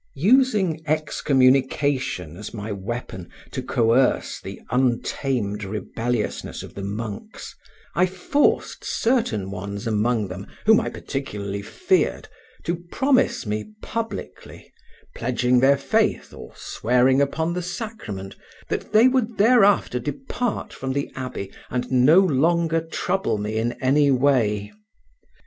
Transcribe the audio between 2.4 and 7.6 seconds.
my weapon to coerce the untamed rebelliousness of the monks,